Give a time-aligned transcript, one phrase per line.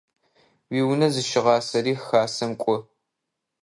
[0.71, 2.77] Уиунэ зыщыгъасэри Хасэм кIо.